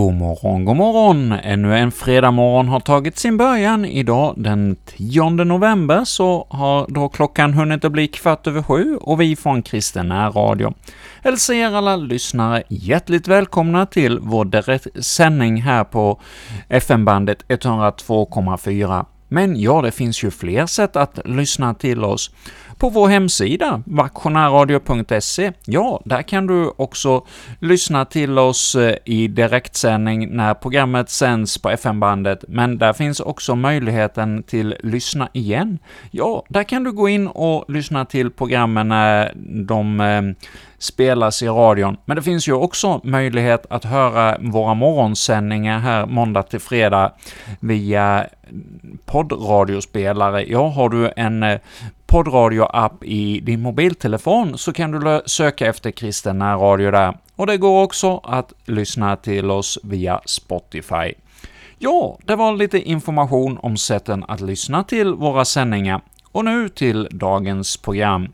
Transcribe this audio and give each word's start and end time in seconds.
God 0.00 0.14
morgon, 0.14 0.64
god 0.64 0.76
morgon! 0.76 1.32
Ännu 1.32 1.76
en 1.76 1.92
fredagmorgon 1.92 2.68
har 2.68 2.80
tagit 2.80 3.18
sin 3.18 3.36
början. 3.36 3.84
Idag 3.84 4.34
den 4.36 4.76
10 4.86 5.30
november 5.30 6.04
så 6.04 6.46
har 6.50 6.86
då 6.88 7.08
klockan 7.08 7.54
hunnit 7.54 7.84
att 7.84 7.92
bli 7.92 8.08
kvart 8.08 8.46
över 8.46 8.62
sju 8.62 8.96
och 8.96 9.20
vi 9.20 9.36
från 9.36 9.62
Kristen 9.62 10.12
Radio 10.12 10.74
hälsar 11.22 11.54
er 11.54 11.76
alla 11.76 11.96
lyssnare 11.96 12.62
hjärtligt 12.68 13.28
välkomna 13.28 13.86
till 13.86 14.18
vår 14.22 14.44
direktsändning 14.44 15.62
här 15.62 15.84
på 15.84 16.20
FM-bandet 16.68 17.44
102,4. 17.48 19.04
Men 19.28 19.60
ja, 19.60 19.82
det 19.82 19.90
finns 19.90 20.24
ju 20.24 20.30
fler 20.30 20.66
sätt 20.66 20.96
att 20.96 21.18
lyssna 21.24 21.74
till 21.74 22.04
oss 22.04 22.30
på 22.80 22.88
vår 22.88 23.08
hemsida, 23.08 23.82
vaktionärradio.se. 23.86 25.52
Ja, 25.64 26.00
där 26.04 26.22
kan 26.22 26.46
du 26.46 26.72
också 26.76 27.26
lyssna 27.58 28.04
till 28.04 28.38
oss 28.38 28.74
eh, 28.74 28.96
i 29.04 29.28
direktsändning 29.28 30.36
när 30.36 30.54
programmet 30.54 31.10
sänds 31.10 31.58
på 31.58 31.70
FM-bandet, 31.70 32.44
men 32.48 32.78
där 32.78 32.92
finns 32.92 33.20
också 33.20 33.54
möjligheten 33.54 34.42
till 34.42 34.76
lyssna 34.82 35.28
igen. 35.32 35.78
Ja, 36.10 36.44
där 36.48 36.62
kan 36.62 36.84
du 36.84 36.92
gå 36.92 37.08
in 37.08 37.28
och 37.28 37.64
lyssna 37.68 38.04
till 38.04 38.30
programmen 38.30 38.88
när 38.88 39.32
de 39.66 40.00
eh, 40.00 40.22
spelas 40.78 41.42
i 41.42 41.48
radion, 41.48 41.96
men 42.04 42.16
det 42.16 42.22
finns 42.22 42.48
ju 42.48 42.52
också 42.52 43.00
möjlighet 43.04 43.66
att 43.70 43.84
höra 43.84 44.38
våra 44.40 44.74
morgonsändningar 44.74 45.78
här 45.78 46.06
måndag 46.06 46.42
till 46.42 46.60
fredag 46.60 47.12
via 47.60 48.26
poddradiospelare. 49.04 50.44
Ja, 50.48 50.68
har 50.68 50.88
du 50.88 51.12
en 51.16 51.42
eh, 51.42 51.58
poddradio-app 52.10 53.04
i 53.04 53.40
din 53.40 53.60
mobiltelefon 53.60 54.58
så 54.58 54.72
kan 54.72 54.90
du 54.90 55.22
söka 55.26 55.66
efter 55.66 55.90
kristen 55.90 56.38
närradio 56.38 56.90
där, 56.90 57.18
och 57.36 57.46
det 57.46 57.56
går 57.56 57.82
också 57.82 58.20
att 58.24 58.52
lyssna 58.64 59.16
till 59.16 59.50
oss 59.50 59.78
via 59.82 60.20
Spotify. 60.24 61.14
Ja, 61.78 62.18
det 62.24 62.36
var 62.36 62.56
lite 62.56 62.78
information 62.78 63.58
om 63.62 63.76
sätten 63.76 64.24
att 64.28 64.40
lyssna 64.40 64.84
till 64.84 65.14
våra 65.14 65.44
sändningar, 65.44 66.00
och 66.32 66.44
nu 66.44 66.68
till 66.68 67.08
dagens 67.10 67.76
program. 67.76 68.28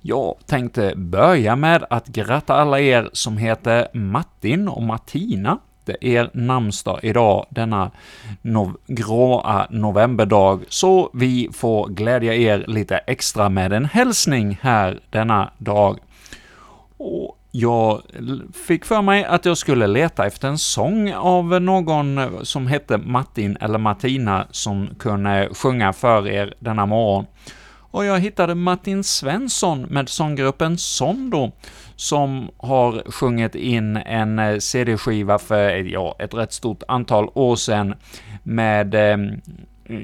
Jag 0.00 0.34
tänkte 0.46 0.92
börja 0.96 1.56
med 1.56 1.84
att 1.90 2.06
gratta 2.06 2.54
alla 2.54 2.80
er 2.80 3.10
som 3.12 3.38
heter 3.38 3.88
Martin 3.94 4.68
och 4.68 4.82
Martina. 4.82 5.58
Det 5.84 5.96
är 6.00 6.22
er 6.22 6.30
namnsdag 6.34 7.00
idag, 7.02 7.46
denna 7.50 7.90
nov 8.42 8.76
gråa 8.86 9.66
novemberdag, 9.70 10.60
så 10.68 11.10
vi 11.14 11.48
får 11.52 11.88
glädja 11.88 12.34
er 12.34 12.64
lite 12.66 12.98
extra 13.06 13.48
med 13.48 13.72
en 13.72 13.84
hälsning 13.84 14.58
här 14.62 15.00
denna 15.10 15.50
dag. 15.58 15.98
Och 16.96 17.36
jag 17.50 18.02
fick 18.66 18.84
för 18.84 19.02
mig 19.02 19.24
att 19.24 19.44
jag 19.44 19.58
skulle 19.58 19.86
leta 19.86 20.26
efter 20.26 20.48
en 20.48 20.58
sång 20.58 21.12
av 21.12 21.62
någon 21.62 22.30
som 22.46 22.66
hette 22.66 22.98
Martin 22.98 23.56
eller 23.60 23.78
Martina 23.78 24.46
som 24.50 24.88
kunde 24.98 25.48
sjunga 25.54 25.92
för 25.92 26.28
er 26.28 26.54
denna 26.58 26.86
morgon 26.86 27.26
och 27.90 28.04
jag 28.04 28.20
hittade 28.20 28.54
Martin 28.54 29.04
Svensson 29.04 29.82
med 29.82 30.08
sånggruppen 30.08 30.78
Sondo, 30.78 31.52
som 31.96 32.50
har 32.56 33.10
sjungit 33.10 33.54
in 33.54 33.96
en 33.96 34.38
eh, 34.38 34.58
CD-skiva 34.58 35.38
för, 35.38 35.70
ja, 35.70 36.16
ett 36.18 36.34
rätt 36.34 36.52
stort 36.52 36.82
antal 36.88 37.28
år 37.34 37.56
sedan 37.56 37.94
med 38.42 38.94
ehm, 38.94 39.40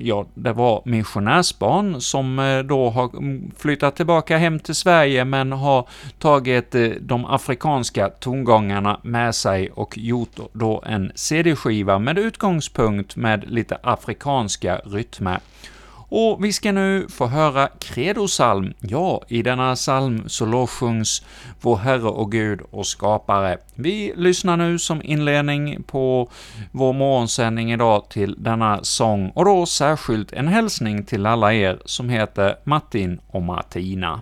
ja, 0.02 0.26
det 0.34 0.52
var 0.52 0.82
missionärsbarn 0.84 2.00
som 2.00 2.38
eh, 2.38 2.58
då 2.58 2.90
har 2.90 3.16
mm, 3.16 3.50
flyttat 3.58 3.96
tillbaka 3.96 4.38
hem 4.38 4.58
till 4.58 4.74
Sverige, 4.74 5.24
men 5.24 5.52
har 5.52 5.88
tagit 6.18 6.74
eh, 6.74 6.88
de 7.00 7.24
afrikanska 7.24 8.08
tongångarna 8.08 9.00
med 9.02 9.34
sig 9.34 9.70
och 9.70 9.98
gjort 9.98 10.36
då 10.52 10.82
en 10.86 11.12
CD-skiva 11.14 11.98
med 11.98 12.18
utgångspunkt 12.18 13.16
med 13.16 13.50
lite 13.50 13.78
afrikanska 13.82 14.80
rytmer. 14.84 15.40
Och 16.18 16.44
vi 16.44 16.52
ska 16.52 16.72
nu 16.72 17.06
få 17.08 17.26
höra 17.26 17.68
Credosalm. 17.78 18.74
Ja, 18.80 19.22
i 19.28 19.42
denna 19.42 19.74
psalm 19.74 20.28
så 20.28 20.46
lovsjungs 20.46 21.22
vår 21.60 21.76
Herre 21.76 22.08
och 22.08 22.32
Gud 22.32 22.60
och 22.70 22.86
Skapare. 22.86 23.58
Vi 23.74 24.12
lyssnar 24.16 24.56
nu 24.56 24.78
som 24.78 25.02
inledning 25.02 25.82
på 25.82 26.30
vår 26.72 26.92
morgonsändning 26.92 27.72
idag 27.72 28.08
till 28.08 28.34
denna 28.38 28.84
sång, 28.84 29.30
och 29.30 29.44
då 29.44 29.66
särskilt 29.66 30.32
en 30.32 30.48
hälsning 30.48 31.04
till 31.04 31.26
alla 31.26 31.54
er 31.54 31.78
som 31.84 32.08
heter 32.08 32.56
Martin 32.64 33.20
och 33.26 33.42
Martina. 33.42 34.20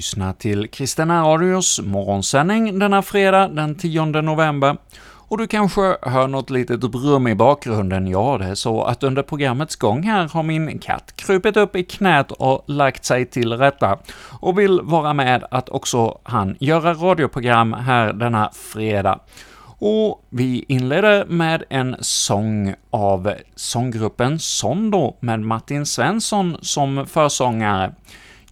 Lyssna 0.00 0.32
till 0.32 0.68
Kristina 0.68 1.22
Radios 1.22 1.80
morgonsändning 1.80 2.78
denna 2.78 3.02
fredag 3.02 3.48
den 3.48 3.74
10 3.74 4.04
november. 4.04 4.76
Och 5.28 5.38
du 5.38 5.46
kanske 5.46 5.96
hör 6.02 6.28
något 6.28 6.50
litet 6.50 6.80
brum 6.80 7.26
i 7.26 7.34
bakgrunden? 7.34 8.06
Ja, 8.06 8.38
det 8.38 8.44
är 8.44 8.54
så 8.54 8.82
att 8.82 9.02
under 9.02 9.22
programmets 9.22 9.76
gång 9.76 10.02
här 10.02 10.28
har 10.28 10.42
min 10.42 10.78
katt 10.78 11.16
krupit 11.16 11.56
upp 11.56 11.76
i 11.76 11.82
knät 11.84 12.32
och 12.32 12.64
lagt 12.66 13.04
sig 13.04 13.26
till 13.26 13.52
rätta, 13.52 13.98
och 14.40 14.58
vill 14.58 14.80
vara 14.82 15.12
med 15.12 15.44
att 15.50 15.68
också 15.68 16.18
han 16.22 16.56
göra 16.60 16.94
radioprogram 16.94 17.72
här 17.72 18.12
denna 18.12 18.50
fredag. 18.52 19.18
Och 19.78 20.24
vi 20.30 20.64
inleder 20.68 21.24
med 21.24 21.64
en 21.70 21.96
sång 22.00 22.74
av 22.90 23.32
sånggruppen 23.56 24.38
Sondo 24.38 25.16
med 25.20 25.40
Martin 25.40 25.86
Svensson 25.86 26.56
som 26.62 27.06
försångare. 27.06 27.92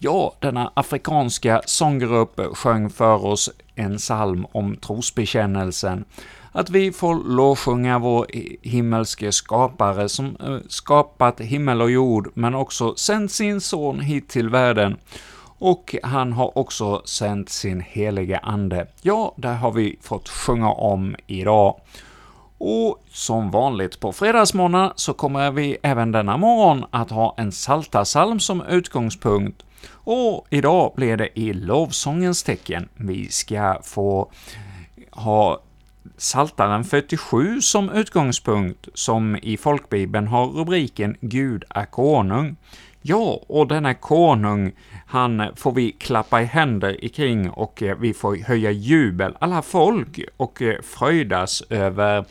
Ja, 0.00 0.34
denna 0.40 0.72
afrikanska 0.74 1.62
sånggrupp 1.66 2.40
sjöng 2.56 2.90
för 2.90 3.26
oss 3.26 3.50
en 3.74 3.96
psalm 3.96 4.46
om 4.52 4.76
trosbekännelsen, 4.76 6.04
att 6.52 6.70
vi 6.70 6.92
får 6.92 7.14
lovsjunga 7.14 7.98
vår 7.98 8.26
himmelske 8.62 9.32
skapare 9.32 10.08
som 10.08 10.36
eh, 10.40 10.58
skapat 10.68 11.40
himmel 11.40 11.82
och 11.82 11.90
jord, 11.90 12.30
men 12.34 12.54
också 12.54 12.94
sänt 12.96 13.32
sin 13.32 13.60
son 13.60 14.00
hit 14.00 14.28
till 14.28 14.48
världen. 14.48 14.96
Och 15.58 15.96
han 16.02 16.32
har 16.32 16.58
också 16.58 17.02
sänt 17.04 17.48
sin 17.48 17.80
helige 17.80 18.38
Ande. 18.38 18.86
Ja, 19.02 19.34
det 19.36 19.48
har 19.48 19.72
vi 19.72 19.98
fått 20.02 20.28
sjunga 20.28 20.70
om 20.70 21.16
idag. 21.26 21.80
Och 22.58 23.04
som 23.10 23.50
vanligt 23.50 24.00
på 24.00 24.12
fredagsmorgnar 24.12 24.92
så 24.96 25.12
kommer 25.12 25.50
vi 25.50 25.76
även 25.82 26.12
denna 26.12 26.36
morgon 26.36 26.84
att 26.90 27.10
ha 27.10 27.34
en 27.36 27.52
saltasalm 27.52 28.40
som 28.40 28.62
utgångspunkt, 28.62 29.64
och 29.90 30.46
idag 30.50 30.92
blir 30.96 31.16
det 31.16 31.38
i 31.38 31.52
lovsångens 31.52 32.42
tecken. 32.42 32.88
Vi 32.94 33.28
ska 33.28 33.80
få 33.82 34.30
ha 35.10 35.62
Saltaren 36.16 36.84
47 36.84 37.60
som 37.60 37.90
utgångspunkt, 37.90 38.88
som 38.94 39.36
i 39.42 39.56
folkbibeln 39.56 40.26
har 40.26 40.46
rubriken 40.46 41.16
”Gud 41.20 41.64
är 41.68 41.84
konung”. 41.84 42.56
Ja, 43.02 43.40
och 43.48 43.68
denna 43.68 43.94
konung, 43.94 44.72
han 45.06 45.42
får 45.56 45.72
vi 45.72 45.92
klappa 45.92 46.42
i 46.42 46.44
händer 46.44 47.08
kring 47.08 47.50
och 47.50 47.82
eh, 47.82 47.96
vi 47.98 48.14
får 48.14 48.36
höja 48.36 48.70
jubel, 48.70 49.36
alla 49.40 49.62
folk, 49.62 50.20
och 50.36 50.62
eh, 50.62 50.82
fröjdas 50.82 51.62
över 51.70 52.24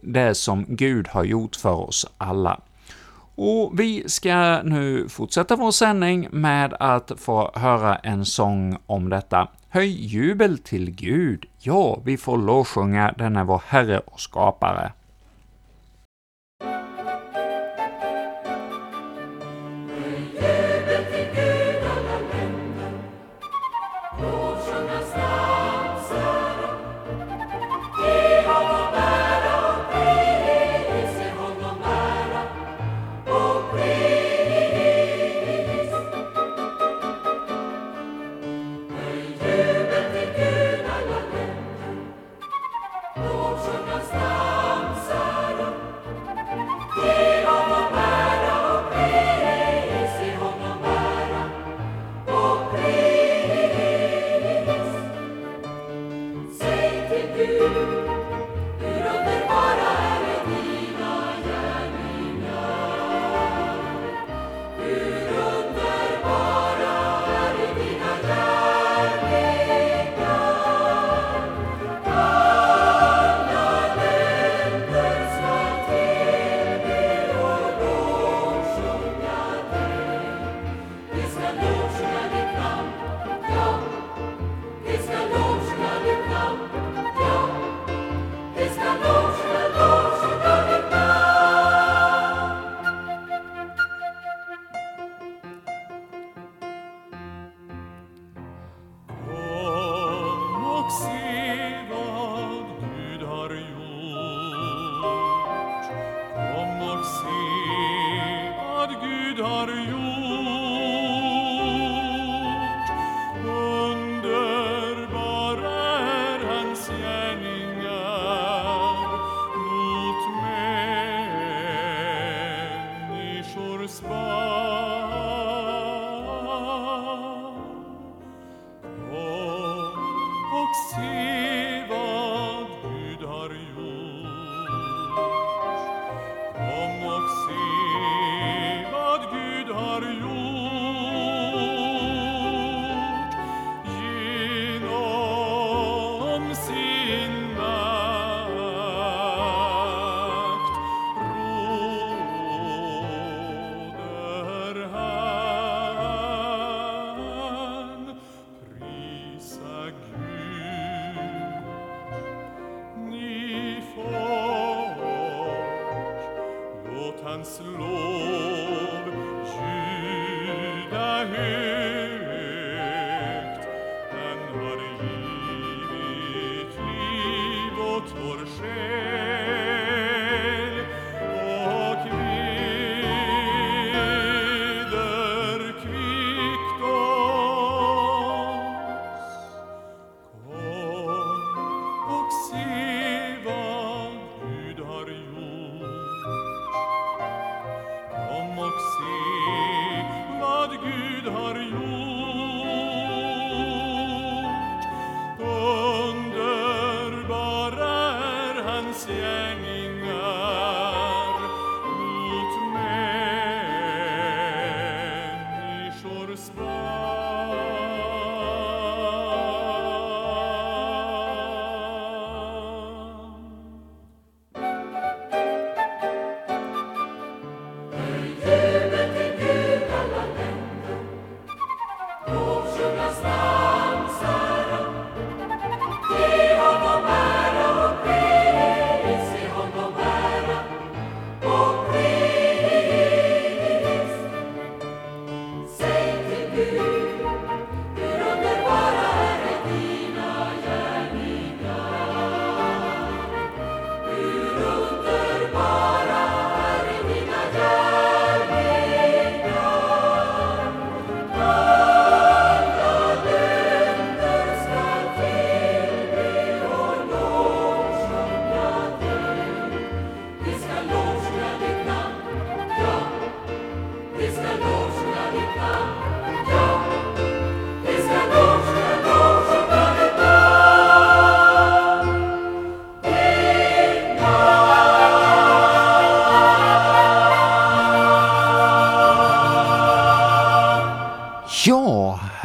det 0.00 0.34
som 0.34 0.64
Gud 0.68 1.08
har 1.08 1.24
gjort 1.24 1.56
för 1.56 1.88
oss 1.88 2.06
alla. 2.18 2.60
Och 3.34 3.80
vi 3.80 4.08
ska 4.08 4.62
nu 4.62 5.08
fortsätta 5.08 5.56
vår 5.56 5.70
sändning 5.70 6.28
med 6.30 6.74
att 6.80 7.12
få 7.16 7.50
höra 7.54 7.96
en 7.96 8.24
sång 8.24 8.78
om 8.86 9.08
detta. 9.08 9.48
Höj 9.68 10.06
jubel 10.06 10.58
till 10.58 10.90
Gud, 10.90 11.44
ja, 11.58 12.00
vi 12.04 12.16
får 12.16 12.38
lovsjunga 12.38 13.14
denne 13.18 13.44
vår 13.44 13.62
Herre 13.66 13.98
och 13.98 14.20
Skapare. 14.20 14.92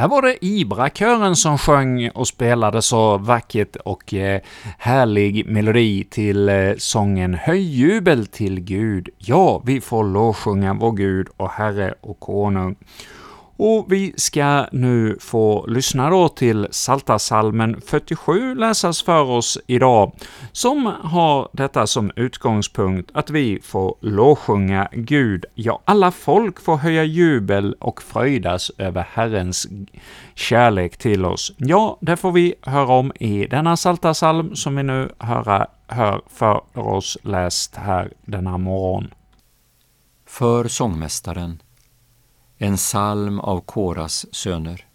Här 0.08 0.12
var 0.12 0.22
det 0.22 0.46
Ibra-kören 0.46 1.36
som 1.36 1.58
sjöng 1.58 2.10
och 2.10 2.28
spelade 2.28 2.82
så 2.82 3.18
vackert 3.18 3.76
och 3.76 4.14
eh, 4.14 4.42
härlig 4.78 5.46
melodi 5.48 6.04
till 6.04 6.50
eh, 6.50 6.74
sången 6.78 7.34
Höj 7.34 7.62
jubel 7.62 8.28
till 8.28 8.60
Gud. 8.60 9.10
Ja, 9.18 9.62
vi 9.66 9.82
får 9.82 10.04
lovsjunga 10.04 10.74
vår 10.74 10.92
Gud 10.92 11.28
och 11.38 11.50
Herre 11.50 11.94
och 12.02 12.20
Konung. 12.20 12.76
Och 13.58 13.92
vi 13.92 14.14
ska 14.18 14.66
nu 14.72 15.18
få 15.20 15.66
lyssna 15.68 16.10
då 16.10 16.30
till 16.30 16.68
Saltasalmen 16.72 17.82
47 17.82 18.56
läsas 18.56 19.02
för 19.02 19.24
oss 19.24 19.58
idag, 19.68 20.12
som 20.52 20.86
har 21.04 21.50
detta 21.52 21.88
som 21.88 22.12
utgångspunkt 22.16 23.12
att 23.14 23.30
vi 23.30 23.60
får 23.64 23.96
lovsjunga 24.02 24.90
Gud. 24.92 25.46
Ja, 25.56 25.82
alla 25.86 26.12
folk 26.12 26.62
får 26.62 26.78
höja 26.78 27.04
jubel 27.04 27.76
och 27.80 28.02
fröjdas 28.02 28.72
över 28.78 29.08
Herrens 29.12 29.68
kärlek 30.36 30.98
till 30.98 31.26
oss. 31.26 31.54
Ja, 31.58 31.98
det 32.02 32.18
får 32.18 32.32
vi 32.32 32.56
höra 32.62 32.94
om 32.94 33.12
i 33.20 33.48
denna 33.48 33.78
Saltasalm 33.78 34.56
som 34.56 34.76
vi 34.76 34.84
nu 34.84 35.10
höra, 35.20 35.68
hör 35.88 36.22
för 36.28 36.80
oss 36.80 37.18
läst 37.22 37.76
här 37.76 38.12
denna 38.26 38.58
morgon. 38.58 39.14
För 40.28 40.68
sångmästaren 40.68 41.62
en 42.58 42.78
psalm 42.78 43.40
av 43.40 43.62
Koras 43.62 44.26
söner. 44.36 44.86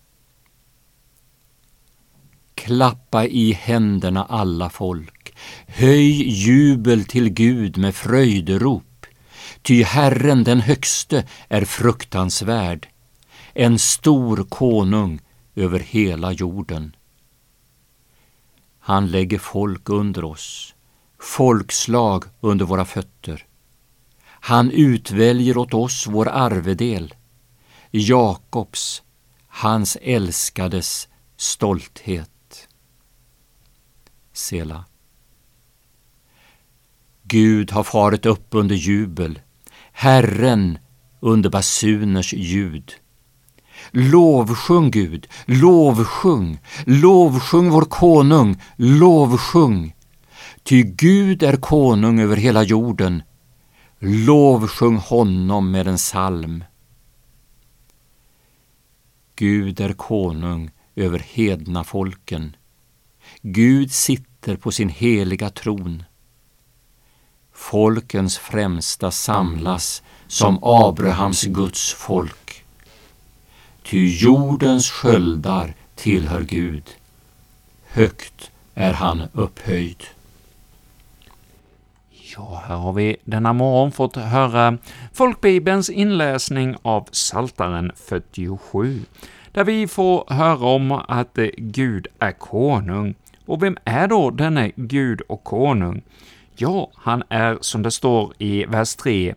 Klappa 2.55 3.27
i 3.27 3.53
händerna 3.53 4.25
alla 4.25 4.71
folk, 4.71 5.35
höj 5.67 6.29
jubel 6.29 7.05
till 7.05 7.29
Gud 7.29 7.79
med 7.79 7.95
fröjderop, 7.95 9.07
ty 9.63 9.83
Herren 9.83 10.45
den 10.45 10.61
högste 10.61 11.29
är 11.49 11.65
fruktansvärd, 11.65 12.89
en 13.55 13.79
stor 13.79 14.47
konung 14.49 15.21
över 15.55 15.79
hela 15.79 16.33
jorden. 16.33 16.97
Han 18.79 19.07
lägger 19.07 19.39
folk 19.39 19.89
under 19.89 20.25
oss, 20.25 20.75
folkslag 21.19 22.25
under 22.41 22.65
våra 22.65 22.85
fötter. 22.85 23.47
Han 24.25 24.71
utväljer 24.71 25.57
åt 25.57 25.75
oss 25.75 26.07
vår 26.07 26.29
arvedel, 26.29 27.15
Jakobs, 27.95 29.03
hans 29.49 29.97
älskades 30.03 31.09
stolthet. 31.37 32.69
Sela. 34.33 34.85
Gud 37.23 37.71
har 37.71 37.83
farit 37.83 38.27
upp 38.27 38.47
under 38.51 38.75
jubel, 38.75 39.41
Herren 39.93 40.79
under 41.21 41.51
basuners 41.51 42.33
ljud. 42.33 42.93
Lovsjung 43.91 44.91
Gud, 44.91 45.27
lovsjung, 45.47 46.59
lovsjung 46.87 47.71
vår 47.71 47.85
konung, 47.85 48.61
lovsjung. 48.77 49.95
Ty 50.63 50.83
Gud 50.83 51.43
är 51.43 51.57
konung 51.57 52.21
över 52.21 52.37
hela 52.37 52.63
jorden. 52.63 53.23
Lovsjung 53.99 54.97
honom 54.97 55.71
med 55.71 55.89
en 55.89 55.97
psalm. 55.97 56.65
Gud 59.43 59.81
är 59.81 59.93
konung 59.93 60.71
över 60.97 61.19
hedna 61.19 61.85
folken. 61.85 62.57
Gud 63.41 63.93
sitter 63.93 64.57
på 64.57 64.73
sin 64.73 64.89
heliga 64.89 65.51
tron. 65.51 66.03
Folkens 67.53 68.39
främsta 68.39 69.11
samlas 69.11 70.03
som 70.27 70.59
Abrahams 70.63 71.45
Guds 71.45 71.93
folk. 71.93 72.65
Ty 73.83 74.17
jordens 74.17 74.91
sköldar 74.91 75.75
tillhör 75.95 76.43
Gud. 76.43 76.85
Högt 77.87 78.51
är 78.75 78.93
han 78.93 79.23
upphöjd. 79.33 80.05
Ja, 82.37 82.63
här 82.69 82.77
har 82.77 82.93
vi 82.93 83.17
denna 83.25 83.53
morgon 83.53 83.93
fått 83.93 84.17
höra 84.17 84.79
folkbibelns 85.13 85.91
inläsning 85.91 86.77
av 86.83 87.09
Saltaren 87.11 87.93
47, 87.95 89.01
där 89.53 89.65
vi 89.65 89.89
får 89.89 90.25
höra 90.29 90.67
om 90.67 90.93
att 90.93 91.39
Gud 91.57 92.07
är 92.19 92.33
konung. 92.33 93.15
Och 93.47 93.63
vem 93.63 93.77
är 93.85 94.09
då 94.09 94.31
denne 94.31 94.73
Gud 94.77 95.21
och 95.21 95.45
konung? 95.45 96.03
Ja, 96.57 96.91
han 96.95 97.23
är, 97.29 97.59
som 97.61 97.83
det 97.83 97.91
står 97.91 98.33
i 98.39 98.65
vers 98.65 98.95
3, 98.95 99.35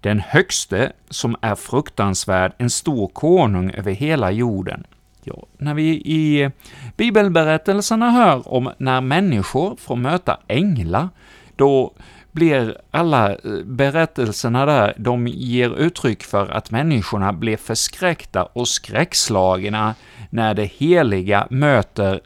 den 0.00 0.20
högste 0.20 0.92
som 1.10 1.36
är 1.40 1.54
fruktansvärd, 1.54 2.52
en 2.58 2.70
stor 2.70 3.08
konung 3.08 3.70
över 3.70 3.92
hela 3.92 4.30
jorden. 4.30 4.86
Ja, 5.22 5.46
när 5.58 5.74
vi 5.74 5.88
i 5.90 6.50
bibelberättelserna 6.96 8.10
hör 8.10 8.52
om 8.52 8.70
när 8.78 9.00
människor 9.00 9.76
får 9.76 9.96
möta 9.96 10.40
änglar, 10.48 11.08
då 11.56 11.92
blir 12.34 12.78
alla 12.90 13.30
eh, 13.30 13.38
berättelserna 13.64 14.66
där, 14.66 14.94
de 14.98 15.26
ger 15.26 15.78
uttryck 15.78 16.22
för 16.22 16.48
att 16.48 16.70
människorna 16.70 17.32
blir 17.32 17.56
förskräckta 17.56 18.44
och 18.44 18.68
skräckslagna 18.68 19.94
när 20.30 20.54
det 20.54 20.64
heliga 20.64 21.46
möter 21.50 22.20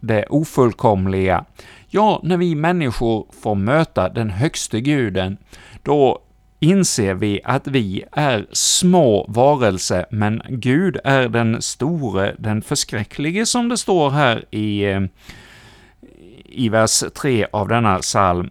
det 0.00 0.26
ofullkomliga. 0.26 1.44
Ja, 1.88 2.20
när 2.22 2.36
vi 2.36 2.54
människor 2.54 3.26
får 3.42 3.54
möta 3.54 4.08
den 4.08 4.30
högste 4.30 4.80
guden, 4.80 5.36
då 5.82 6.22
inser 6.60 7.14
vi 7.14 7.40
att 7.44 7.66
vi 7.66 8.04
är 8.12 8.46
små 8.52 9.26
varelser, 9.28 10.06
men 10.10 10.42
Gud 10.48 10.98
är 11.04 11.28
den 11.28 11.62
store, 11.62 12.34
den 12.38 12.62
förskräcklige, 12.62 13.46
som 13.46 13.68
det 13.68 13.76
står 13.76 14.10
här 14.10 14.44
i, 14.50 14.84
eh, 14.84 15.00
i 16.44 16.68
vers 16.68 17.04
3 17.14 17.46
av 17.52 17.68
denna 17.68 17.98
psalm. 17.98 18.50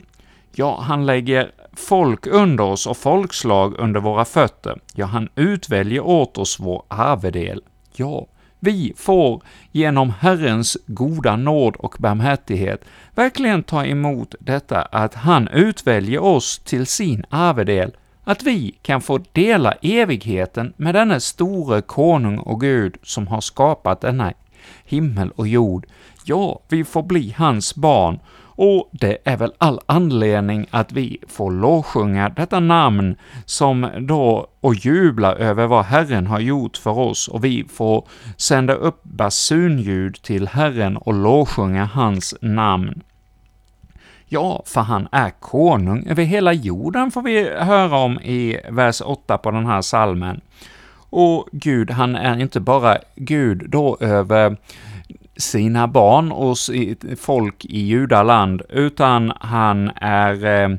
Ja, 0.51 0.81
han 0.81 1.05
lägger 1.05 1.51
folk 1.73 2.27
under 2.27 2.63
oss 2.63 2.87
och 2.87 2.97
folkslag 2.97 3.75
under 3.79 3.99
våra 3.99 4.25
fötter. 4.25 4.79
Ja, 4.93 5.05
han 5.05 5.29
utväljer 5.35 6.01
åt 6.01 6.37
oss 6.37 6.59
vår 6.59 6.83
arvedel. 6.87 7.61
Ja, 7.95 8.27
vi 8.59 8.93
får 8.97 9.43
genom 9.71 10.13
Herrens 10.19 10.77
goda 10.85 11.35
nåd 11.35 11.75
och 11.75 11.95
barmhärtighet 11.99 12.85
verkligen 13.15 13.63
ta 13.63 13.85
emot 13.85 14.35
detta 14.39 14.81
att 14.81 15.13
han 15.13 15.47
utväljer 15.47 16.19
oss 16.19 16.59
till 16.59 16.85
sin 16.85 17.25
arvedel, 17.29 17.91
att 18.23 18.43
vi 18.43 18.77
kan 18.81 19.01
få 19.01 19.19
dela 19.31 19.71
evigheten 19.71 20.73
med 20.77 20.95
denne 20.95 21.19
store 21.19 21.81
konung 21.81 22.37
och 22.37 22.61
Gud 22.61 22.97
som 23.03 23.27
har 23.27 23.41
skapat 23.41 24.01
denna 24.01 24.33
himmel 24.85 25.31
och 25.35 25.47
jord. 25.47 25.85
Ja, 26.25 26.59
vi 26.67 26.83
får 26.83 27.03
bli 27.03 27.35
hans 27.37 27.75
barn 27.75 28.19
och 28.61 28.89
det 28.91 29.17
är 29.23 29.37
väl 29.37 29.53
all 29.57 29.79
anledning 29.85 30.67
att 30.71 30.91
vi 30.91 31.17
får 31.27 31.51
lovsjunga 31.51 32.29
detta 32.29 32.59
namn 32.59 33.15
som 33.45 33.89
då 33.99 34.47
och 34.61 34.75
jubla 34.75 35.35
över 35.35 35.67
vad 35.67 35.85
Herren 35.85 36.27
har 36.27 36.39
gjort 36.39 36.77
för 36.77 36.99
oss, 36.99 37.27
och 37.27 37.45
vi 37.45 37.65
får 37.69 38.07
sända 38.37 38.73
upp 38.73 39.03
basunljud 39.03 40.15
till 40.21 40.47
Herren 40.47 40.97
och 40.97 41.13
lovsjunga 41.13 41.85
hans 41.85 42.35
namn. 42.41 43.01
Ja, 44.25 44.63
för 44.65 44.81
han 44.81 45.07
är 45.11 45.29
konung 45.29 46.07
över 46.07 46.23
hela 46.23 46.53
jorden, 46.53 47.11
får 47.11 47.21
vi 47.21 47.49
höra 47.49 47.97
om 47.97 48.19
i 48.19 48.59
vers 48.69 49.01
8 49.05 49.37
på 49.37 49.51
den 49.51 49.65
här 49.65 49.81
salmen. 49.81 50.41
Och 51.09 51.47
Gud, 51.51 51.91
han 51.91 52.15
är 52.15 52.41
inte 52.41 52.59
bara 52.59 52.97
Gud 53.15 53.69
då 53.69 53.97
över 53.99 54.57
sina 55.39 55.87
barn 55.87 56.31
och 56.31 56.57
folk 57.19 57.65
i 57.65 57.79
judaland, 57.79 58.61
utan 58.69 59.33
han 59.39 59.91
är 59.95 60.45
eh, 60.45 60.77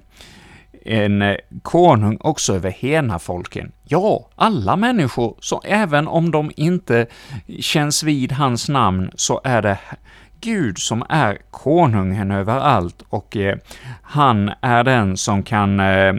en 0.85 1.37
konung 1.62 2.19
också 2.21 2.55
över 2.55 2.71
hela 2.71 3.19
folken. 3.19 3.73
Ja, 3.85 4.29
alla 4.35 4.76
människor, 4.76 5.37
så 5.40 5.61
även 5.64 6.09
om 6.09 6.31
de 6.31 6.50
inte 6.57 7.07
känns 7.61 8.02
vid 8.02 8.33
hans 8.33 8.69
namn, 8.69 9.11
så 9.14 9.40
är 9.45 9.62
det 9.62 9.79
Gud 10.40 10.79
som 10.79 11.05
är 11.09 11.38
konungen 11.50 12.31
över 12.31 12.59
allt, 12.59 13.05
och 13.09 13.37
eh, 13.37 13.59
han 14.02 14.50
är 14.61 14.85
den 14.85 15.17
som 15.17 15.43
kan 15.43 15.81
eh, 15.81 16.14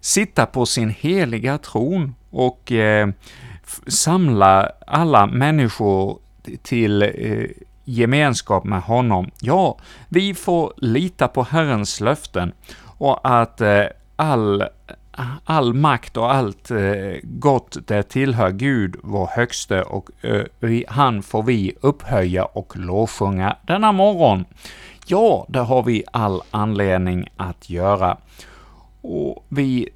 sitta 0.00 0.46
på 0.46 0.66
sin 0.66 0.90
heliga 0.90 1.58
tron 1.58 2.14
och 2.30 2.72
eh, 2.72 3.08
samla 3.86 4.72
alla 4.86 5.26
människor 5.26 6.18
till 6.62 7.02
eh, 7.02 7.44
gemenskap 7.88 8.64
med 8.64 8.82
honom. 8.82 9.30
Ja, 9.40 9.78
vi 10.08 10.34
får 10.34 10.72
lita 10.76 11.28
på 11.28 11.42
Herrens 11.42 12.00
löften 12.00 12.52
och 12.98 13.20
att 13.22 13.60
eh, 13.60 13.84
all, 14.16 14.64
all 15.44 15.74
makt 15.74 16.16
och 16.16 16.34
allt 16.34 16.70
eh, 16.70 17.14
gott 17.22 17.76
det 17.86 18.02
tillhör 18.02 18.50
Gud, 18.50 18.96
vår 19.02 19.26
högste, 19.26 19.82
och 19.82 20.10
eh, 20.24 20.82
han 20.88 21.22
får 21.22 21.42
vi 21.42 21.74
upphöja 21.80 22.44
och 22.44 22.76
lovsjunga 22.76 23.56
denna 23.62 23.92
morgon. 23.92 24.44
Ja, 25.06 25.46
det 25.48 25.60
har 25.60 25.82
vi 25.82 26.04
all 26.12 26.42
anledning 26.50 27.28
att 27.36 27.70
göra. 27.70 28.16
Och 29.00 29.44
vi 29.48 29.88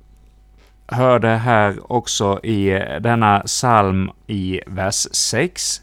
hörde 0.86 1.28
här 1.28 1.92
också 1.92 2.40
i 2.42 2.70
eh, 2.70 3.00
denna 3.00 3.40
psalm 3.40 4.10
i 4.26 4.60
vers 4.66 5.06
6. 5.12 5.82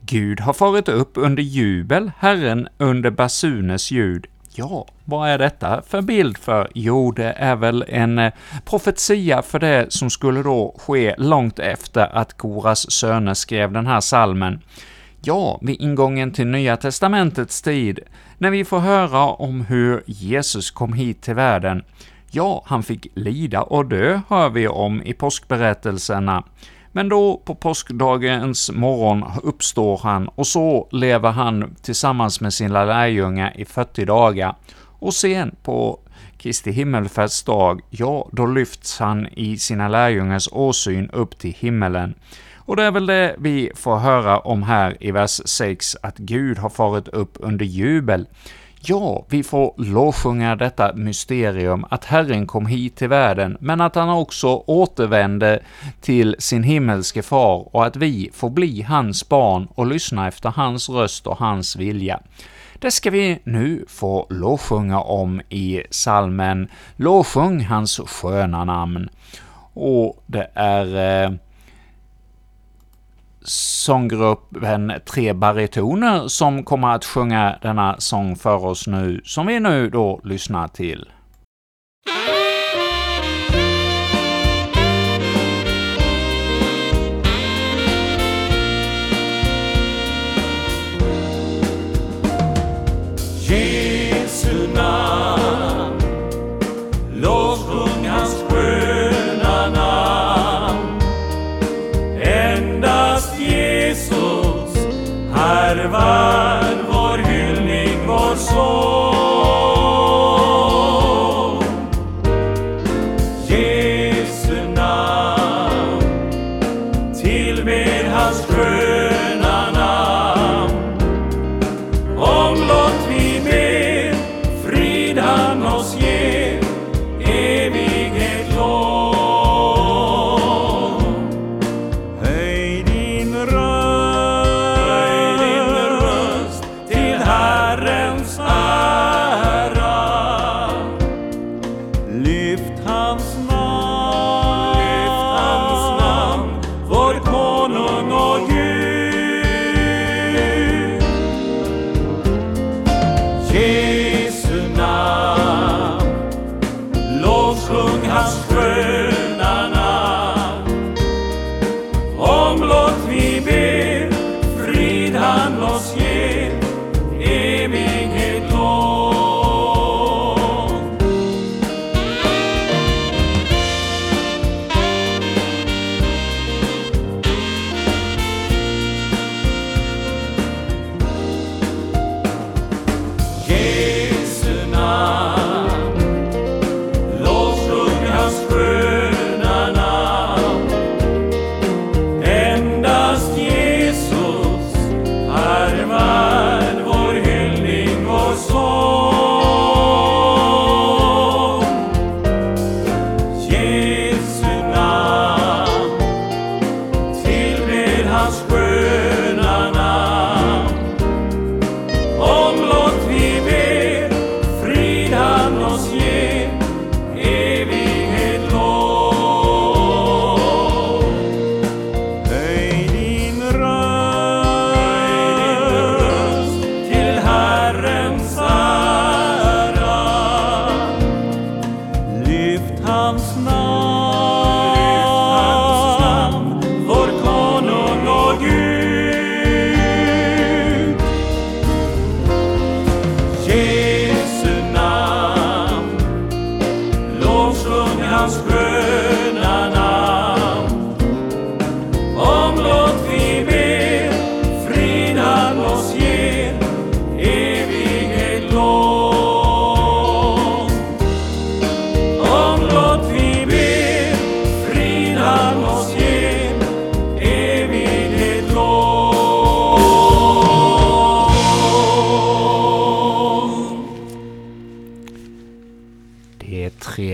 Gud 0.00 0.40
har 0.40 0.52
farit 0.52 0.88
upp 0.88 1.12
under 1.14 1.42
jubel, 1.42 2.12
Herren 2.18 2.68
under 2.78 3.10
basuners 3.10 3.90
ljud. 3.90 4.26
Ja, 4.54 4.86
vad 5.04 5.28
är 5.28 5.38
detta 5.38 5.82
för 5.86 6.02
bild 6.02 6.38
för? 6.38 6.68
Jo, 6.74 7.12
det 7.12 7.32
är 7.32 7.56
väl 7.56 7.84
en 7.88 8.18
eh, 8.18 8.32
profetia 8.64 9.42
för 9.42 9.58
det 9.58 9.92
som 9.92 10.10
skulle 10.10 10.42
då 10.42 10.76
ske 10.78 11.14
långt 11.18 11.58
efter 11.58 12.16
att 12.16 12.36
Koras 12.36 12.90
söner 12.90 13.34
skrev 13.34 13.72
den 13.72 13.86
här 13.86 14.00
salmen. 14.00 14.60
Ja, 15.22 15.58
vid 15.62 15.80
ingången 15.80 16.32
till 16.32 16.46
Nya 16.46 16.76
Testamentets 16.76 17.62
tid, 17.62 18.00
när 18.38 18.50
vi 18.50 18.64
får 18.64 18.78
höra 18.78 19.26
om 19.26 19.60
hur 19.60 20.02
Jesus 20.06 20.70
kom 20.70 20.92
hit 20.92 21.22
till 21.22 21.34
världen. 21.34 21.82
Ja, 22.30 22.62
han 22.66 22.82
fick 22.82 23.06
lida 23.14 23.62
och 23.62 23.86
dö, 23.86 24.20
hör 24.28 24.48
vi 24.48 24.68
om 24.68 25.02
i 25.02 25.12
påskberättelserna. 25.12 26.44
Men 26.92 27.08
då 27.08 27.42
på 27.44 27.54
påskdagens 27.54 28.70
morgon 28.70 29.24
uppstår 29.42 30.00
han, 30.02 30.28
och 30.28 30.46
så 30.46 30.88
lever 30.92 31.30
han 31.30 31.76
tillsammans 31.82 32.40
med 32.40 32.54
sina 32.54 32.84
lärjungar 32.84 33.52
i 33.60 33.64
40 33.64 34.04
dagar. 34.04 34.56
Och 35.00 35.14
sen 35.14 35.54
på 35.62 36.00
Kristi 36.38 36.70
himmelfärdsdag, 36.70 37.80
ja, 37.90 38.28
då 38.32 38.46
lyfts 38.46 38.98
han 38.98 39.26
i 39.26 39.58
sina 39.58 39.88
lärjungars 39.88 40.48
åsyn 40.52 41.10
upp 41.10 41.38
till 41.38 41.54
himmelen. 41.58 42.14
Och 42.56 42.76
det 42.76 42.82
är 42.82 42.90
väl 42.90 43.06
det 43.06 43.34
vi 43.38 43.70
får 43.74 43.96
höra 43.96 44.38
om 44.38 44.62
här 44.62 44.96
i 45.00 45.10
vers 45.10 45.40
6, 45.44 45.96
att 46.02 46.18
Gud 46.18 46.58
har 46.58 46.68
farit 46.68 47.08
upp 47.08 47.36
under 47.40 47.64
jubel. 47.64 48.26
Ja, 48.82 49.24
vi 49.28 49.42
får 49.42 49.74
lovsjunga 49.76 50.56
detta 50.56 50.92
mysterium, 50.94 51.84
att 51.90 52.04
Herren 52.04 52.46
kom 52.46 52.66
hit 52.66 52.96
till 52.96 53.08
världen, 53.08 53.56
men 53.60 53.80
att 53.80 53.94
han 53.94 54.08
också 54.08 54.62
återvände 54.66 55.62
till 56.00 56.36
sin 56.38 56.62
himmelske 56.62 57.22
far 57.22 57.76
och 57.76 57.86
att 57.86 57.96
vi 57.96 58.30
får 58.34 58.50
bli 58.50 58.82
hans 58.82 59.28
barn 59.28 59.68
och 59.74 59.86
lyssna 59.86 60.28
efter 60.28 60.48
hans 60.48 60.88
röst 60.88 61.26
och 61.26 61.36
hans 61.38 61.76
vilja. 61.76 62.20
Det 62.78 62.90
ska 62.90 63.10
vi 63.10 63.38
nu 63.44 63.84
få 63.88 64.26
lovsjunga 64.30 65.00
om 65.00 65.40
i 65.48 65.82
salmen 65.90 66.68
”Lovsjung 66.96 67.64
hans 67.64 68.00
sköna 68.06 68.64
namn”. 68.64 69.08
Och 69.74 70.22
det 70.26 70.50
är 70.54 71.24
eh, 71.24 71.30
sånggruppen 73.42 74.92
Tre 75.06 75.32
Baritoner 75.32 76.28
som 76.28 76.64
kommer 76.64 76.94
att 76.94 77.04
sjunga 77.04 77.58
denna 77.62 78.00
sång 78.00 78.36
för 78.36 78.64
oss 78.64 78.86
nu, 78.86 79.20
som 79.24 79.46
vi 79.46 79.60
nu 79.60 79.90
då 79.90 80.20
lyssnar 80.24 80.68
till. 80.68 81.08
Hans 108.40 108.79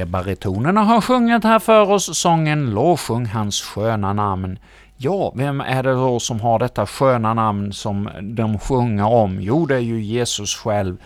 baritonerna 0.07 0.81
har 0.81 1.01
sjungit 1.01 1.45
här 1.45 1.59
för 1.59 1.91
oss 1.91 2.19
sången 2.19 2.71
Lovsjung 2.71 3.27
hans 3.27 3.63
sköna 3.63 4.13
namn. 4.13 4.59
Ja, 4.97 5.33
vem 5.37 5.61
är 5.61 5.83
det 5.83 5.93
då 5.93 6.21
som 6.21 6.41
har 6.41 6.59
detta 6.59 6.87
sköna 6.87 7.35
namn 7.35 7.73
som 7.73 8.09
de 8.23 8.59
sjunger 8.59 9.07
om? 9.07 9.39
Jo, 9.41 9.67
det 9.67 9.75
är 9.75 9.81
ju 9.81 10.03
Jesus 10.03 10.55
själv, 10.55 10.97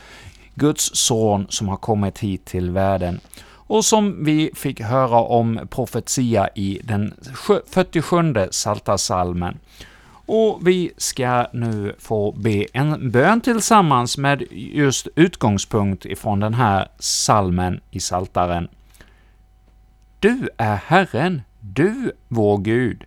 Guds 0.55 0.91
son 0.97 1.47
som 1.49 1.69
har 1.69 1.77
kommit 1.77 2.19
hit 2.19 2.45
till 2.45 2.71
världen 2.71 3.21
och 3.71 3.85
som 3.85 4.25
vi 4.25 4.51
fick 4.55 4.81
höra 4.81 5.21
om 5.21 5.61
profetia 5.71 6.49
i 6.55 6.81
den 6.85 7.15
47 7.67 8.35
Saltasalmen. 8.51 9.59
Och 10.33 10.67
vi 10.67 10.93
ska 10.97 11.47
nu 11.53 11.95
få 11.99 12.33
be 12.33 12.67
en 12.73 13.11
bön 13.11 13.41
tillsammans 13.41 14.19
med 14.19 14.43
just 14.51 15.09
utgångspunkt 15.15 16.07
ifrån 16.07 16.41
den 16.41 16.55
här 16.55 16.89
salmen 16.99 17.81
i 17.91 18.01
Saltaren. 18.01 18.69
Du 20.19 20.49
är 20.57 20.77
Herren, 20.77 21.43
du 21.61 22.13
vår 22.29 22.59
Gud. 22.59 23.05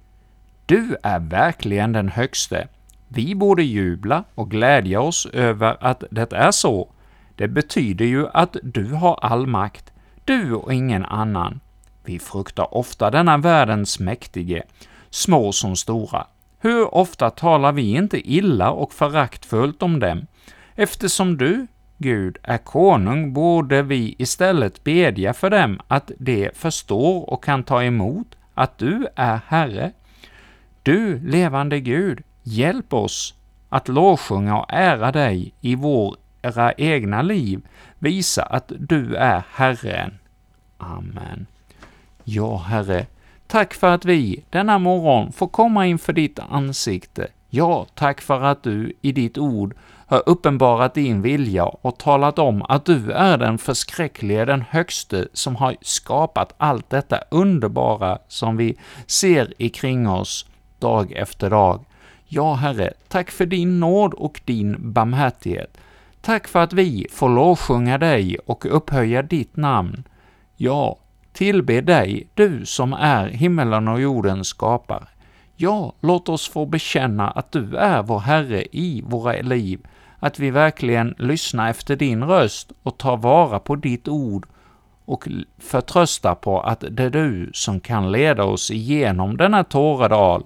Du 0.66 0.96
är 1.04 1.20
verkligen 1.20 1.92
den 1.92 2.10
högste. 2.10 2.68
Vi 3.08 3.36
borde 3.36 3.64
jubla 3.64 4.24
och 4.36 4.52
glädja 4.52 5.02
oss 5.02 5.26
över 5.26 5.78
att 5.80 6.04
det 6.12 6.34
är 6.34 6.52
så. 6.52 6.90
Det 7.36 7.48
betyder 7.48 8.06
ju 8.06 8.28
att 8.34 8.58
du 8.64 8.86
har 8.86 9.20
all 9.22 9.48
makt, 9.48 9.92
du 10.26 10.54
och 10.54 10.74
ingen 10.74 11.06
annan. 11.06 11.60
Vi 12.06 12.20
fruktar 12.20 12.78
ofta 12.78 13.12
denna 13.12 13.38
världens 13.38 14.00
mäktige, 14.00 14.64
små 15.10 15.52
som 15.52 15.76
stora. 15.76 16.28
Hur 16.64 16.96
ofta 16.96 17.30
talar 17.30 17.72
vi 17.72 17.96
inte 17.96 18.32
illa 18.34 18.72
och 18.72 18.94
föraktfullt 18.94 19.84
om 19.84 20.00
dem? 20.00 20.28
Eftersom 20.76 21.38
du, 21.38 21.68
Gud, 21.98 22.38
är 22.44 22.58
konung 22.58 23.34
borde 23.34 23.82
vi 23.82 24.16
istället 24.18 24.84
bedja 24.84 25.34
för 25.34 25.50
dem 25.50 25.80
att 25.88 26.12
de 26.18 26.50
förstår 26.54 27.30
och 27.30 27.44
kan 27.44 27.64
ta 27.64 27.84
emot 27.84 28.36
att 28.54 28.78
du 28.78 29.08
är 29.16 29.40
Herre. 29.48 29.92
Du, 30.84 31.20
levande 31.20 31.80
Gud, 31.80 32.24
hjälp 32.44 32.94
oss 32.94 33.34
att 33.70 33.88
lovsjunga 33.88 34.58
och 34.60 34.74
ära 34.74 35.12
dig 35.12 35.54
i 35.62 35.76
våra 35.76 36.74
egna 36.78 37.22
liv, 37.22 37.62
visa 38.00 38.44
att 38.44 38.72
du 38.78 39.16
är 39.16 39.44
Herren. 39.54 40.20
Amen. 40.78 41.46
Ja, 42.24 42.58
Herre, 42.58 43.06
tack 43.54 43.74
för 43.74 43.88
att 43.88 44.06
vi 44.06 44.44
denna 44.50 44.78
morgon 44.78 45.32
får 45.32 45.48
komma 45.48 45.88
inför 45.88 46.14
ditt 46.14 46.40
ansikte. 46.40 47.28
Ja, 47.50 47.86
tack 47.96 48.22
för 48.22 48.42
att 48.42 48.64
du 48.64 48.94
i 49.02 49.12
ditt 49.12 49.38
ord 49.38 49.76
har 50.08 50.24
uppenbarat 50.26 50.94
din 50.94 51.22
vilja 51.22 51.66
och 51.66 51.98
talat 51.98 52.40
om 52.40 52.62
att 52.62 52.86
du 52.86 53.12
är 53.12 53.38
den 53.38 53.58
förskräcklige, 53.58 54.46
den 54.46 54.64
högste, 54.70 55.28
som 55.34 55.56
har 55.56 55.76
skapat 55.82 56.54
allt 56.58 56.90
detta 56.90 57.20
underbara 57.32 58.18
som 58.28 58.58
vi 58.58 58.78
ser 59.08 59.54
ikring 59.58 60.10
oss 60.10 60.46
dag 60.80 61.12
efter 61.12 61.50
dag. 61.50 61.86
Ja, 62.26 62.54
Herre, 62.54 62.94
tack 63.08 63.32
för 63.32 63.46
din 63.46 63.80
nåd 63.80 64.14
och 64.14 64.42
din 64.46 64.94
barmhärtighet. 64.94 65.78
Tack 66.22 66.48
för 66.48 66.60
att 66.60 66.74
vi 66.74 67.08
får 67.12 67.30
lovsjunga 67.30 67.98
dig 67.98 68.38
och 68.46 68.76
upphöja 68.76 69.22
ditt 69.22 69.56
namn. 69.56 70.04
Ja, 70.56 70.98
tillbe 71.34 71.82
dig, 71.82 72.28
du 72.34 72.66
som 72.66 72.94
är 72.94 73.28
himmelen 73.28 73.88
och 73.88 74.02
jordens 74.02 74.48
skapare. 74.48 75.08
Ja, 75.56 75.94
låt 76.02 76.30
oss 76.30 76.50
få 76.50 76.66
bekänna 76.66 77.30
att 77.30 77.52
du 77.52 77.76
är 77.78 78.04
vår 78.04 78.20
Herre 78.20 78.64
i 78.72 79.04
våra 79.06 79.34
liv, 79.34 79.80
att 80.20 80.40
vi 80.40 80.52
verkligen 80.52 81.16
lyssnar 81.18 81.70
efter 81.70 81.96
din 81.96 82.24
röst 82.24 82.72
och 82.84 82.98
tar 82.98 83.18
vara 83.18 83.60
på 83.60 83.76
ditt 83.76 84.08
ord 84.08 84.48
och 85.06 85.28
förtröstar 85.60 86.36
på 86.36 86.62
att 86.62 86.84
det 86.92 87.04
är 87.04 87.10
du 87.10 87.50
som 87.54 87.80
kan 87.80 88.12
leda 88.12 88.44
oss 88.44 88.72
igenom 88.72 89.38
denna 89.38 89.64
tåredal. 89.64 90.44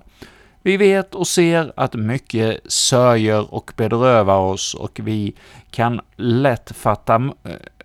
Vi 0.62 0.78
vet 0.78 1.16
och 1.16 1.28
ser 1.28 1.74
att 1.76 1.94
mycket 1.94 2.72
sörjer 2.72 3.54
och 3.54 3.72
bedrövar 3.76 4.40
oss 4.40 4.74
och 4.74 5.00
vi 5.04 5.36
kan 5.72 6.02
lätt 6.16 6.72
fatta 6.76 7.32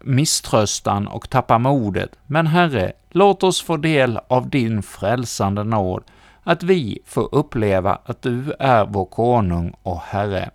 misströstan 0.04 1.06
och 1.06 1.30
tappa 1.30 1.58
modet. 1.58 2.16
Men 2.26 2.46
Herre, 2.46 2.92
låt 3.10 3.42
oss 3.42 3.62
få 3.62 3.76
del 3.76 4.18
av 4.28 4.48
din 4.48 4.82
frälsande 4.82 5.64
nåd, 5.64 6.02
att 6.42 6.62
vi 6.62 6.98
får 7.06 7.34
uppleva 7.34 7.98
att 8.04 8.22
du 8.22 8.52
är 8.58 8.84
vår 8.84 9.04
konung 9.04 9.74
och 9.82 10.00
Herre. 10.00 10.50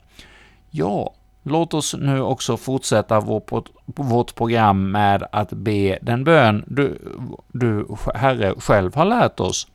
Ja, 0.70 1.14
låt 1.44 1.74
oss 1.74 1.96
nu 2.00 2.22
också 2.22 2.58
fortsätta 2.58 3.20
vår, 3.20 3.64
vårt 3.86 4.36
program 4.36 4.92
med 4.92 5.24
att 5.32 5.50
be 5.50 6.00
den 6.02 6.24
bön 6.24 6.64
du, 6.68 7.00
du, 7.48 7.88
Herre, 8.16 8.54
själv 8.58 8.96
har 8.96 9.06
lärt 9.06 9.40
oss. 9.40 9.68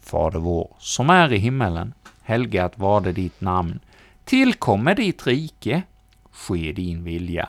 Fader 0.00 0.38
vår, 0.38 0.70
som 0.78 1.10
är 1.10 1.32
i 1.32 1.38
himmelen. 1.38 1.94
Helgat 2.22 2.78
varde 2.78 3.12
ditt 3.12 3.40
namn. 3.40 3.80
Tillkommer 4.24 4.94
ditt 4.94 5.26
rike. 5.26 5.82
Ske 6.32 6.72
din 6.72 7.04
vilja, 7.04 7.48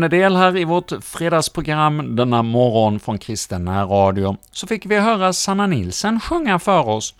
Bönedel 0.00 0.36
här 0.36 0.56
i 0.56 0.64
vårt 0.64 0.92
fredagsprogram 1.04 2.16
denna 2.16 2.42
morgon 2.42 3.00
från 3.00 3.18
Kristen 3.18 3.64
närradio, 3.64 4.36
så 4.52 4.66
fick 4.66 4.86
vi 4.86 4.98
höra 4.98 5.32
Sanna 5.32 5.66
Nilsen 5.66 6.20
sjunga 6.20 6.58
för 6.58 6.88
oss, 6.88 7.14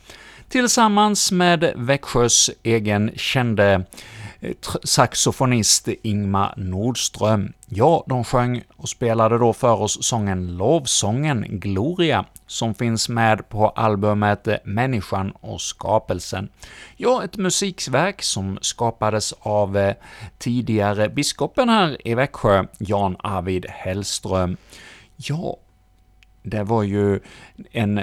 tillsammans 0.49 1.33
med 1.33 1.73
Växjös 1.77 2.51
egen 2.63 3.11
kände 3.17 3.75
Eh, 3.75 3.81
Eh, 4.41 4.55
saxofonist 4.85 5.89
Ingmar 6.03 6.55
Nordström. 6.57 7.53
Ja, 7.67 8.05
de 8.07 8.25
sjöng 8.25 8.63
och 8.77 8.89
spelade 8.89 9.39
då 9.39 9.53
för 9.53 9.81
oss 9.81 10.05
sången 10.05 10.57
Lovsången 10.57 11.45
Gloria, 11.49 12.25
som 12.47 12.75
finns 12.75 13.09
med 13.09 13.49
på 13.49 13.69
albumet 13.69 14.49
Människan 14.65 15.31
och 15.31 15.61
skapelsen. 15.61 16.49
Ja, 16.97 17.25
ett 17.25 17.37
musikverk 17.37 18.23
som 18.23 18.59
skapades 18.61 19.35
av 19.41 19.77
eh, 19.77 19.95
tidigare 20.39 21.09
biskopen 21.09 21.69
här 21.69 22.09
i 22.09 22.15
Växjö, 22.15 22.65
Jan 22.79 23.17
Arvid 23.19 23.67
Hellström. 23.67 24.57
Ja, 25.17 25.57
det 26.49 26.65
var 26.65 26.83
ju 26.83 27.21
en 27.73 28.01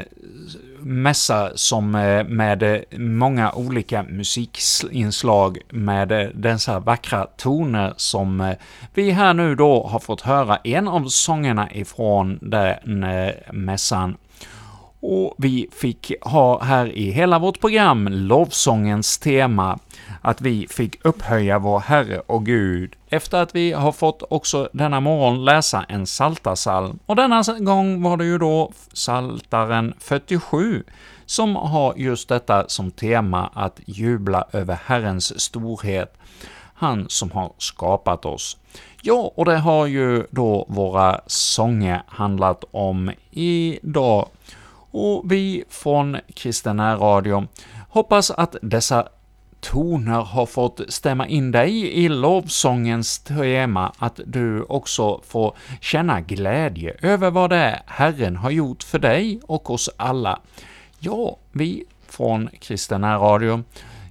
mässa 0.86 1.52
som 1.56 1.96
eh, 1.96 2.24
med 2.24 2.84
många 2.98 3.52
olika 3.52 4.04
musikinslag 4.04 5.58
med 5.70 6.12
eh, 6.12 6.30
dessa 6.34 6.80
vackra 6.80 7.26
toner 7.26 7.94
som 7.98 8.42
eh, 8.42 8.56
vi 8.94 9.12
här 9.12 9.34
nu 9.34 9.56
då 9.56 9.88
har 9.88 10.00
fått 10.00 10.22
höra 10.22 10.58
en 10.64 10.88
av 10.88 11.08
sångerna 11.08 11.72
ifrån 11.72 12.40
den 12.42 13.06
mässan. 13.52 14.18
Och 15.00 15.36
vi 15.38 15.70
fick 15.72 16.12
ha 16.22 16.64
här 16.64 16.98
i 16.98 17.12
hela 17.12 17.40
vårt 17.40 17.60
program 17.60 18.08
lovsångens 18.08 19.18
tema, 19.18 19.80
att 20.26 20.42
vi 20.42 20.68
fick 20.68 21.06
upphöja 21.06 21.60
vår 21.60 21.80
Herre 21.80 22.20
och 22.20 22.46
Gud, 22.46 22.96
efter 23.10 23.42
att 23.42 23.56
vi 23.56 23.72
har 23.72 23.92
fått 23.92 24.24
också 24.30 24.70
denna 24.74 25.00
morgon 25.00 25.46
läsa 25.46 25.86
en 25.90 26.08
saltasalm. 26.08 27.00
Och 27.06 27.16
denna 27.16 27.44
gång 27.60 28.02
var 28.02 28.18
det 28.18 28.26
ju 28.26 28.38
då 28.38 28.72
saltaren 28.94 29.94
47, 30.00 30.84
som 31.26 31.56
har 31.56 31.94
just 31.98 32.30
detta 32.30 32.66
som 32.68 32.92
tema, 32.92 33.50
att 33.54 33.80
jubla 33.86 34.46
över 34.52 34.78
Herrens 34.86 35.40
storhet, 35.40 36.18
han 36.74 37.06
som 37.10 37.32
har 37.32 37.52
skapat 37.58 38.26
oss. 38.26 38.58
Ja, 39.02 39.32
och 39.36 39.46
det 39.46 39.58
har 39.58 39.86
ju 39.86 40.26
då 40.32 40.66
våra 40.70 41.22
sånger 41.28 42.02
handlat 42.08 42.64
om 42.72 43.12
idag, 43.32 44.28
och 44.92 45.32
vi 45.32 45.64
från 45.70 46.18
Kristen 46.34 46.80
Radio 47.00 47.48
hoppas 47.90 48.32
att 48.32 48.56
dessa 48.62 49.08
toner 49.72 50.22
har 50.22 50.46
fått 50.46 50.82
stämma 50.88 51.28
in 51.28 51.52
dig 51.52 51.94
i 51.94 52.10
lovsångens 52.10 53.20
tema, 53.20 53.92
att 53.98 54.20
du 54.26 54.62
också 54.62 55.22
får 55.28 55.58
känna 55.82 56.22
glädje 56.22 56.96
över 57.02 57.32
vad 57.32 57.50
det 57.50 57.56
är 57.56 57.82
Herren 57.86 58.36
har 58.36 58.52
gjort 58.52 58.84
för 58.84 59.00
dig 59.00 59.40
och 59.44 59.70
oss 59.70 59.90
alla. 59.98 60.40
Ja, 61.00 61.38
vi 61.52 61.84
från 62.08 62.50
Kristna 62.60 63.18
Radio 63.18 63.64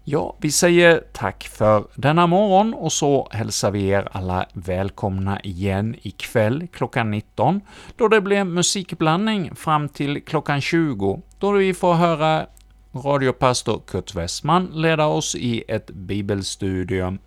Ja, 0.06 0.36
vi 0.40 0.50
säger 0.50 1.02
tack 1.12 1.44
för 1.44 1.84
denna 1.94 2.26
morgon 2.26 2.74
och 2.74 2.92
så 2.92 3.28
hälsar 3.30 3.70
vi 3.70 3.88
er 3.88 4.08
alla 4.12 4.46
välkomna 4.52 5.40
igen 5.40 5.96
ikväll 6.02 6.66
klockan 6.72 7.10
19, 7.10 7.60
då 7.96 8.08
det 8.08 8.20
blir 8.20 8.44
musikblandning 8.44 9.54
fram 9.54 9.88
till 9.88 10.24
klockan 10.24 10.60
20, 10.60 11.22
då 11.38 11.52
vi 11.52 11.74
får 11.74 11.94
höra 11.94 12.46
radiopastor 12.94 13.82
Kurt 13.86 14.14
Westman 14.14 14.70
leda 14.72 15.06
oss 15.06 15.34
i 15.34 15.64
ett 15.68 15.90
bibelstudium. 15.90 17.18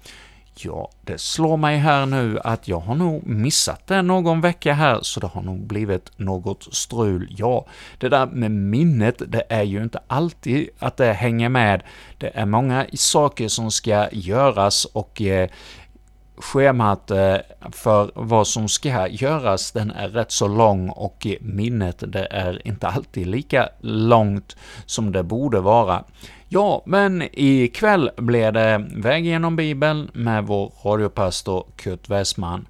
Ja, 0.60 0.90
det 1.02 1.22
slår 1.22 1.58
mig 1.58 1.78
här 1.78 2.06
nu 2.06 2.40
att 2.44 2.68
jag 2.68 2.80
har 2.80 2.96
nog 2.96 3.28
missat 3.28 3.88
det 3.88 4.02
någon 4.02 4.42
vecka 4.42 4.74
här, 4.74 5.00
så 5.02 5.20
det 5.20 5.28
har 5.28 5.42
nog 5.42 5.60
blivit 5.60 6.12
något 6.18 6.76
strul. 6.76 7.36
Ja, 7.38 7.66
det 7.98 8.10
där 8.10 8.26
med 8.26 8.52
minnet, 8.52 9.22
det 9.28 9.44
är 9.50 9.64
ju 9.64 9.84
inte 9.84 10.00
alltid 10.08 10.70
att 10.80 10.98
det 10.98 11.14
hänger 11.14 11.50
med. 11.50 11.84
Det 12.18 12.32
är 12.34 12.46
många 12.46 12.86
saker 12.94 13.48
som 13.48 13.72
ska 13.72 14.08
göras 14.12 14.86
och 14.86 15.22
eh, 15.22 15.50
schemat 16.38 17.12
eh, 17.12 17.36
för 17.72 18.12
vad 18.14 18.48
som 18.48 18.70
ska 18.70 19.08
göras, 19.08 19.72
den 19.72 19.92
är 19.92 20.10
rätt 20.10 20.32
så 20.32 20.48
lång 20.48 20.90
och 20.90 21.28
minnet 21.42 22.04
det 22.08 22.28
är 22.32 22.68
inte 22.68 22.88
alltid 22.88 23.28
lika 23.28 23.70
långt 23.82 24.58
som 24.86 25.12
det 25.12 25.24
borde 25.24 25.60
vara. 25.60 26.04
Ja, 26.50 26.84
men 26.86 27.24
ikväll 27.34 28.10
blir 28.18 28.52
det 28.52 28.86
Väg 28.96 29.26
genom 29.26 29.56
Bibeln 29.56 30.10
med 30.14 30.44
vår 30.44 30.72
radiopastor 30.84 31.66
Kurt 31.76 32.10
Westman. 32.10 32.66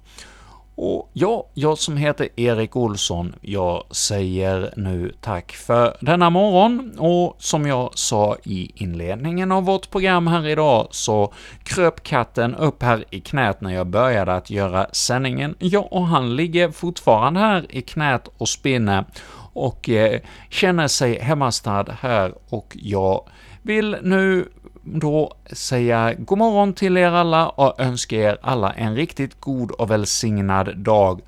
Och 0.80 1.10
ja, 1.12 1.46
jag 1.54 1.78
som 1.78 1.96
heter 1.96 2.28
Erik 2.36 2.76
Olsson, 2.76 3.34
jag 3.40 3.84
säger 3.90 4.72
nu 4.76 5.14
tack 5.20 5.52
för 5.52 5.96
denna 6.00 6.30
morgon, 6.30 6.98
och 6.98 7.36
som 7.38 7.66
jag 7.66 7.90
sa 7.94 8.36
i 8.44 8.70
inledningen 8.74 9.52
av 9.52 9.64
vårt 9.64 9.90
program 9.90 10.26
här 10.26 10.46
idag, 10.46 10.88
så 10.90 11.32
kröp 11.62 12.02
katten 12.02 12.54
upp 12.54 12.82
här 12.82 13.04
i 13.10 13.20
knät 13.20 13.60
när 13.60 13.74
jag 13.74 13.86
började 13.86 14.34
att 14.34 14.50
göra 14.50 14.86
sändningen. 14.92 15.54
Ja, 15.58 15.80
och 15.80 16.06
han 16.06 16.36
ligger 16.36 16.70
fortfarande 16.70 17.40
här 17.40 17.66
i 17.70 17.82
knät 17.82 18.28
och 18.38 18.48
spinner, 18.48 19.04
och 19.52 19.88
eh, 19.88 20.20
känner 20.50 20.88
sig 20.88 21.18
hemmastad 21.18 21.86
här, 22.00 22.34
och 22.48 22.76
jag 22.80 23.28
vill 23.62 23.96
nu 24.02 24.48
då 24.94 25.34
säga 25.52 26.14
god 26.14 26.38
morgon 26.38 26.72
till 26.72 26.96
er 26.96 27.10
alla 27.10 27.48
och 27.48 27.80
önska 27.80 28.16
er 28.16 28.38
alla 28.42 28.72
en 28.72 28.94
riktigt 28.94 29.40
god 29.40 29.70
och 29.70 29.90
välsignad 29.90 30.78
dag, 30.78 31.20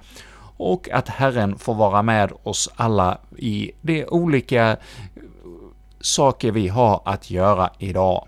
och 0.56 0.88
att 0.90 1.08
Herren 1.08 1.58
får 1.58 1.74
vara 1.74 2.02
med 2.02 2.32
oss 2.42 2.68
alla 2.76 3.18
i 3.36 3.72
de 3.80 4.04
olika 4.04 4.76
saker 6.00 6.52
vi 6.52 6.68
har 6.68 7.02
att 7.04 7.30
göra 7.30 7.70
idag. 7.78 8.26